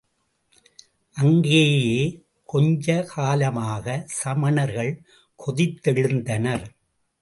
[1.15, 1.99] அங்கேயே
[2.53, 3.85] கொஞ்சகாலமாக,
[4.23, 4.93] சமணர்கள்
[5.39, 6.65] கொதித்தெழுந்தனர்.